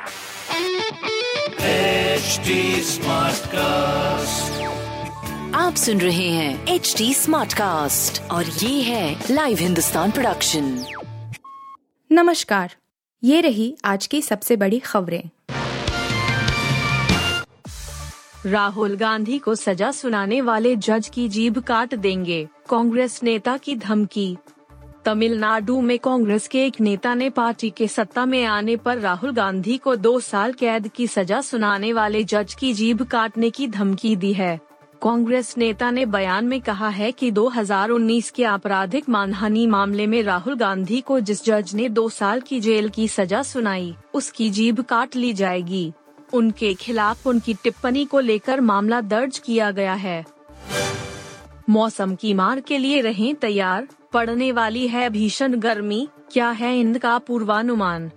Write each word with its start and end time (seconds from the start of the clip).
HD 0.00 0.06
Smartcast. 2.84 4.60
आप 5.54 5.74
सुन 5.76 6.00
रहे 6.00 6.28
हैं 6.28 6.66
एच 6.66 6.94
डी 6.98 7.14
स्मार्ट 7.14 7.52
कास्ट 7.52 8.22
और 8.22 8.44
ये 8.44 8.82
है 8.82 9.24
लाइव 9.30 9.58
हिंदुस्तान 9.58 10.10
प्रोडक्शन 10.10 10.84
नमस्कार। 12.12 12.76
ये 13.24 13.40
रही 13.40 13.76
आज 13.84 14.06
की 14.06 14.22
सबसे 14.22 14.56
बड़ी 14.56 14.78
खबरें। 14.78 15.30
राहुल 18.46 18.96
गांधी 18.96 19.38
को 19.38 19.54
सजा 19.54 19.90
सुनाने 19.90 20.40
वाले 20.40 20.76
जज 20.76 21.10
की 21.14 21.28
जीभ 21.28 21.58
काट 21.58 21.94
देंगे। 21.94 22.48
कांग्रेस 22.68 23.22
नेता 23.22 23.56
की 23.56 23.76
धमकी 23.76 24.36
तमिलनाडु 25.04 25.80
में 25.80 25.98
कांग्रेस 25.98 26.48
के 26.48 26.64
एक 26.66 26.80
नेता 26.80 27.14
ने 27.14 27.30
पार्टी 27.30 27.70
के 27.70 27.88
सत्ता 27.88 28.24
में 28.26 28.44
आने 28.44 28.76
पर 28.76 28.98
राहुल 28.98 29.32
गांधी 29.32 29.76
को 29.78 29.96
दो 29.96 30.20
साल 30.20 30.52
कैद 30.52 30.88
की 30.88 31.06
सजा 31.06 31.40
सुनाने 31.40 31.92
वाले 31.92 32.24
जज 32.24 32.54
की 32.54 32.72
जीभ 32.72 33.02
काटने 33.02 33.50
की 33.50 33.68
धमकी 33.68 34.16
दी 34.16 34.32
है। 34.32 34.60
कांग्रेस 35.02 35.54
नेता 35.58 35.90
ने 35.90 36.06
बयान 36.06 36.44
में 36.44 36.60
कहा 36.60 36.88
है 36.88 37.12
कि 37.12 37.30
2019 37.30 38.30
के 38.30 38.44
आपराधिक 38.44 39.08
मानहानि 39.08 39.66
मामले 39.66 40.06
में 40.06 40.22
राहुल 40.22 40.56
गांधी 40.56 41.00
को 41.00 41.20
जिस 41.20 41.44
जज 41.44 41.74
ने 41.74 41.88
दो 41.88 42.08
साल 42.08 42.40
की 42.40 42.60
जेल 42.60 42.88
की 42.88 43.08
सजा 43.08 43.42
सुनाई, 43.42 43.94
उसकी 44.14 44.50
जीभ 44.50 44.80
काट 44.80 45.16
ली 45.16 45.32
जाएगी। 45.32 45.92
उनके 46.32 46.74
खिलाफ 46.74 47.26
उनकी 47.26 47.54
टिप्पणी 47.54 48.04
को 48.04 48.20
लेकर 48.20 48.60
मामला 48.60 49.00
दर्ज 49.00 49.38
किया 49.38 49.70
गया 49.70 49.94
है। 49.94 50.24
मौसम 51.68 52.14
की 52.14 52.34
मार 52.34 52.60
के 52.60 52.78
लिए 52.78 53.00
रहें 53.00 53.34
तैयार। 53.34 53.88
पड़ने 54.12 54.52
वाली 54.52 54.88
है 54.88 55.10
भीषण 55.10 55.54
गर्मी, 55.54 56.08
क्या 56.32 56.50
है 56.50 56.80
इंद 56.80 56.98
का 56.98 57.18
पूर्वानुमान? 57.18 58.10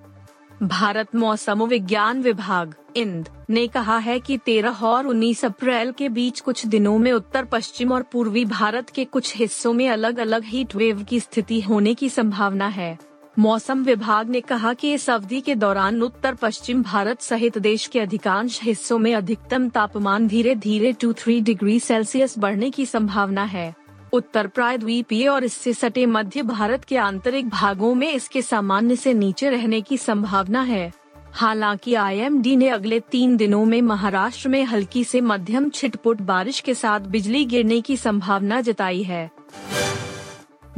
भारत 0.64 1.16
मौसम 1.16 1.64
विज्ञान 1.64 2.22
विभाग, 2.22 2.74
इंद, 2.96 3.30
ने 3.50 3.68
कहा 3.68 3.98
है 3.98 4.20
कि 4.20 4.38
13 4.38 4.84
और 4.84 5.08
19 5.08 5.46
अप्रैल 5.46 5.92
के 5.92 6.10
बीच 6.10 6.40
कुछ 6.40 6.66
दिनों 6.66 6.98
में 6.98 7.12
उत्तर, 7.12 7.46
पश्चिम 7.46 7.92
और 7.92 8.04
पूर्वी 8.04 8.46
भारत 8.46 8.90
के 8.90 9.06
कुछ 9.06 9.38
हिस्सों 9.38 9.74
में 9.74 9.90
अलग 9.90 10.20
अलग 10.20 10.44
हीट 10.44 10.76
वेव 10.76 11.04
की 11.04 11.20
स्थिति 11.20 11.62
होने 11.62 11.94
की 11.94 12.10
संभावना 12.10 12.68
है। 12.68 13.00
मौसम 13.40 13.84
विभाग 13.84 14.30
ने 14.30 14.42
कहा 14.42 14.74
कि 14.74 14.94
इस 14.94 15.10
अवधि 15.10 15.42
के 15.42 15.56
दौरान 15.56 16.02
उत्तर, 16.02 16.34
पश्चिम 16.34 16.84
भारत 16.84 17.22
सहित 17.22 17.58
देश 17.58 17.88
के 17.88 18.00
अधिकांश 18.00 18.60
हिस्सों 18.64 18.98
में 18.98 19.16
अधिकतम 19.16 19.70
तापमान 19.70 20.28
धीरे 20.28 20.56
धीरे 20.56 20.94
टू 20.94 21.14
थ्री 21.14 21.42
डिग्री 21.42 21.80
सेल्सियस 21.80 22.40
बढ़ने 22.40 22.70
की 22.70 22.86
संभावना 22.86 23.44
है। 23.44 23.83
उत्तर 24.14 24.48
प्रायद्वीपीय 24.48 25.28
और 25.28 25.44
इससे 25.44 25.74
सटे 25.74 26.06
मध्य 26.06 26.42
भारत 26.42 26.84
के 26.86 26.98
आंतरिक 26.98 27.50
भागों 27.50 27.96
में 27.96 28.12
इसके 28.14 28.42
सामान्य 28.42 28.96
से 28.96 29.14
नीचे 29.14 29.50
रहने 29.50 29.82
की 29.82 29.98
संभावना 29.98 30.62
है। 30.62 30.92
हालाँकि 31.34 31.94
आईएमडी 31.94 32.56
ने 32.56 32.70
अगले 32.70 33.00
तीन 33.00 33.38
दिनों 33.38 33.66
में 33.66 33.82
महाराष्ट्र 33.82 34.50
में 34.50 34.64
हल्की 34.64 35.04
से 35.04 35.22
मध्यम 35.22 35.70
छिटपुट 35.70 36.22
बारिश 36.22 36.60
के 36.60 36.74
साथ 36.74 37.00
बिजली 37.00 37.46
गिरने 37.46 37.82
की 37.82 37.98
संभावना 37.98 38.62
जताई 38.62 39.04
है। 39.04 39.30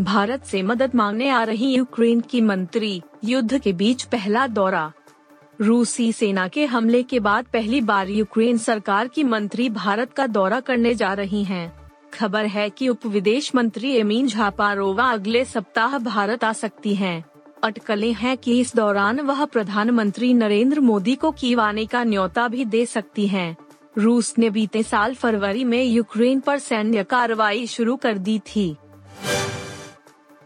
भारत 0.02 0.46
से 0.46 0.62
मदद 0.62 0.96
मांगने 0.96 1.30
आ 1.30 1.44
रही 1.44 1.76
यूक्रेन 1.76 2.20
की 2.22 2.42
मंत्री 2.42 3.02
युद्ध 3.24 3.58
के 3.58 3.74
बीच 3.74 4.04
पहला 4.04 4.48
दौरा। 4.48 4.92
रूसी 5.62 6.12
सेना 6.14 6.48
के 6.48 6.66
हमले 6.66 7.04
के 7.04 7.20
बाद 7.20 7.46
पहली 7.46 7.82
बार 7.82 8.10
यूक्रेन 8.10 8.58
सरकार 8.58 9.08
की 9.08 9.24
मंत्री 9.24 9.70
भारत 9.70 10.14
का 10.14 10.28
दौरा 10.28 10.60
करने 10.60 10.96
जा 10.96 11.14
रही 11.14 11.44
हैं। 11.44 11.85
खबर 12.16 12.46
है 12.48 12.70
कि 12.70 12.90
उप 12.90 13.06
विदेश 13.06 13.54
मंत्री 13.56 13.92
एमीन 13.98 14.28
झापारोवा 14.28 15.06
अगले 15.12 15.44
सप्ताह 15.46 15.98
भारत 16.00 16.44
आ 16.44 16.52
सकती 16.54 16.96
हैं। 16.96 17.24
अटकलें 17.64 18.14
हैं 18.14 18.38
कि 18.38 18.60
इस 18.60 18.76
दौरान 18.76 19.20
वह 19.20 19.44
प्रधानमंत्री 19.46 20.34
नरेंद्र 20.34 20.80
मोदी 20.80 21.16
को 21.16 21.32
कीव 21.32 21.62
आने 21.62 21.86
का 21.86 22.04
न्योता 22.04 22.48
भी 22.48 22.66
दे 22.66 22.86
सकती 22.86 23.28
हैं। 23.28 23.56
रूस 23.98 24.34
ने 24.38 24.50
बीते 24.50 24.84
साल 24.84 25.14
फरवरी 25.16 25.64
में 25.64 25.84
यूक्रेन 25.84 26.40
पर 26.40 26.60
सैन्य 26.60 27.04
कार्रवाई 27.04 27.68
शुरू 27.68 27.96
कर 27.96 28.18
दी 28.18 28.40
थी 28.48 28.76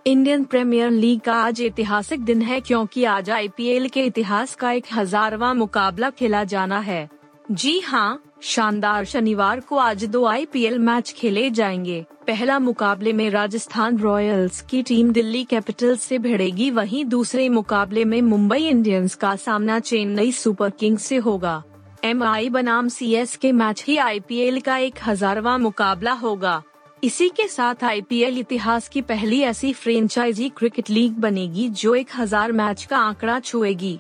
इंडियन 0.06 0.44
प्रीमियर 0.44 0.92
लीग 0.92 1.20
का 1.20 1.34
आज 1.36 1.62
ऐतिहासिक 1.62 2.24
दिन 2.26 2.42
है 2.42 2.60
क्योंकि 2.62 3.04
आज 3.04 3.30
आईपीएल 3.30 3.88
के 3.90 4.04
इतिहास 4.06 4.56
का 4.56 4.72
एक 4.72 4.86
हजारवा 4.94 5.54
मुकाबला 5.54 6.10
खेला 6.10 6.44
जाना 6.44 6.80
है 6.80 7.08
जी 7.52 7.80
हाँ 7.80 8.22
शानदार 8.42 9.06
शनिवार 9.06 9.60
को 9.60 9.76
आज 9.76 10.04
दो 10.06 10.24
आईपीएल 10.26 10.78
मैच 10.80 11.12
खेले 11.18 11.50
जाएँगे। 11.50 12.06
पहला 12.28 12.60
मुकाबले 12.60 13.14
में 13.14 13.30
राजस्थान 13.30 13.98
रॉयल्स 13.98 14.62
की 14.62 14.82
टीम 14.84 15.12
दिल्ली 15.12 15.44
कैपिटल्स 15.44 16.02
से 16.02 16.18
भिड़ेगी, 16.18 16.70
वहीं 16.72 17.04
दूसरे 17.06 17.50
मुकाबले 17.50 18.06
में 18.06 18.22
मुंबई 18.22 18.68
इंडियंस 18.68 19.16
का 19.16 19.36
सामना 19.36 19.80
चेन्नई 19.80 20.32
सुपर 20.32 20.70
किंग्स 20.70 21.04
से 21.04 21.18
होगा। 21.18 21.64
एम 22.04 22.24
आई 22.24 22.50
बनाम 22.50 22.88
सी 22.88 23.14
एस 23.14 23.36
के 23.36 23.52
मैच 23.52 23.84
ही 23.88 23.98
आईपीएल 23.98 24.60
का 24.60 24.78
एक 24.78 25.00
हजारवा 25.06 25.58
मुकाबला 25.58 26.12
होगा। 26.12 26.62
इसी 27.04 27.30
के 27.30 27.48
साथ 27.48 27.84
आईपीएल 27.84 28.38
इतिहास 28.38 28.90
की 28.90 29.02
पहली 29.02 29.42
ऐसी 29.42 29.74
फ्रेंचाइजी 29.74 30.50
क्रिकेट 30.50 30.90
लीग 30.90 31.14
बनेगी, 31.14 31.70
जो 31.70 31.96
एक 31.96 32.08
हज़ार 32.18 32.52
मैच 32.52 32.84
का 32.86 32.98
आंकड़ा 32.98 33.40
छुएगी। 33.40 34.00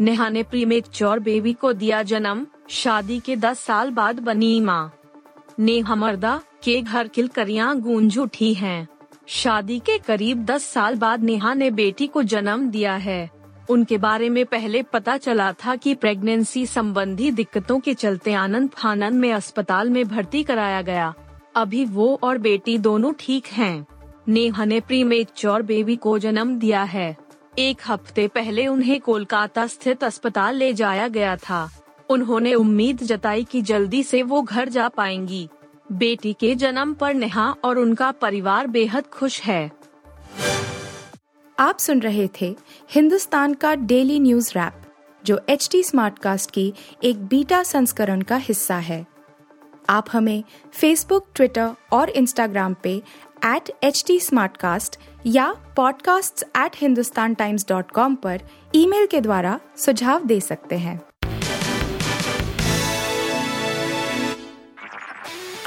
नेहा 0.00 0.28
ने 0.28 0.42
प्रीमेक 0.42 0.86
चौर 0.86 1.18
बेबी 1.18 1.52
को 1.52 1.72
दिया 1.72 2.02
जन्म। 2.02 2.46
शादी 2.68 3.20
के 3.20 3.36
10 3.36 3.58
साल 3.58 3.90
बाद 3.90 4.20
बनी 4.20 4.60
माँ। 4.60 4.92
नेहा 5.58 5.94
मर्दा 5.94 6.42
के 6.64 6.82
घर 6.82 7.08
किलकरियाँ 7.08 7.80
गूंज 7.80 8.18
उठी 8.18 8.54
हैं। 8.54 8.88
शादी 9.26 9.78
के 9.78 9.98
करीब 9.98 10.44
10 10.44 10.62
साल 10.62 10.96
बाद 10.96 11.22
नेहा 11.22 11.54
ने 11.54 11.70
बेटी 11.70 12.06
को 12.06 12.22
जन्म 12.22 12.70
दिया 12.70 12.96
है। 12.96 13.30
उनके 13.70 13.98
बारे 13.98 14.28
में 14.28 14.46
पहले 14.46 14.82
पता 14.82 15.16
चला 15.16 15.52
था 15.52 15.76
कि 15.76 15.94
प्रेगनेंसी 15.94 16.66
संबंधी 16.66 17.30
दिक्कतों 17.30 17.80
के 17.80 17.94
चलते 17.94 18.32
आनंद 18.32 18.70
फानंद 18.70 19.14
में 19.14 19.32
अस्पताल 19.32 19.90
में 19.90 20.08
भर्ती 20.08 20.42
कराया 20.42 20.82
गया। 20.82 21.14
अभी 21.56 21.84
वो 21.84 22.20
और 22.22 22.38
बेटी 22.38 22.78
दोनों 22.78 23.12
ठीक 23.18 23.46
हैं। 23.46 23.86
नेहा 24.28 24.64
ने 24.64 24.80
प्री 24.80 25.24
चौर 25.24 25.62
बेबी 25.62 25.96
को 25.96 26.18
जन्म 26.18 26.58
दिया 26.58 26.82
है। 26.82 27.16
एक 27.58 27.78
हफ़्ते 27.88 28.28
पहले 28.28 28.66
उन्हें 28.66 29.00
कोलकाता 29.00 29.66
स्थित 29.66 30.04
अस्पताल 30.04 30.56
ले 30.56 30.72
जाया 30.72 31.08
गया 31.08 31.36
था। 31.36 31.70
उन्होंने 32.10 32.54
उम्मीद 32.54 33.02
जताई 33.02 33.44
कि 33.44 33.62
जल्दी 33.62 34.02
से 34.02 34.22
वो 34.22 34.42
घर 34.42 34.68
जा 34.68 34.88
पाएँगी। 34.88 35.48
बेटी 35.92 36.32
के 36.32 36.54
जन्म 36.54 36.94
पर 36.94 37.14
नेहा 37.14 37.54
और 37.64 37.78
उनका 37.78 38.10
परिवार 38.10 38.66
बेहद 38.66 39.06
खुश 39.06 39.42
है। 39.42 39.72
आप 41.58 41.78
सुन 41.78 42.00
रहे 42.00 42.28
थे 42.40 42.56
हिंदुस्तान 42.90 43.54
का 43.54 43.74
डेली 43.74 44.20
न्यूज़ 44.20 44.50
रैप, 44.50 44.82
जो 45.24 45.40
एच 45.48 45.68
टी 45.72 45.82
स्मार्ट 45.82 46.18
कास्ट 46.18 46.50
की 46.50 46.74
एक 47.04 47.26
बीटा 47.26 47.62
संस्करण 47.62 48.20
का 48.20 48.36
हिस्सा 48.36 48.76
है। 48.76 49.06
आप 49.88 50.06
हमें 50.12 50.44
फेसबुक 50.72 51.26
ट्विटर 51.34 51.70
और 51.92 52.10
इंस्टाग्राम 52.10 52.76
पे 52.82 53.02
एट 53.46 53.84
एच 53.84 54.04
टी 54.06 54.20
या 55.26 55.56
podcasts@hindustantimes.com 55.78 58.16
पर 58.16 58.40
ईमेल 58.74 59.06
के 59.06 59.20
द्वारा 59.20 59.60
सुझाव 59.76 60.24
दे 60.24 60.40
सकते 60.40 60.76
हैं। 60.76 61.00